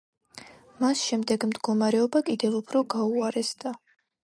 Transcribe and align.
მას 0.83 1.03
შემდეგ 1.09 1.45
მდგომარეობა 1.51 2.23
კიდევ 2.31 2.57
უფრო 2.63 2.83
გაუარესდა. 2.97 3.79